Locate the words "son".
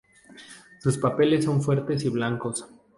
1.45-1.61